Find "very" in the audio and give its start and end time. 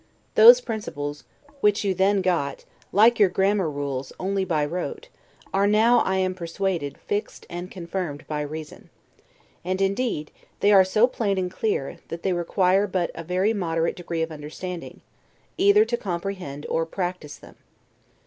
13.23-13.53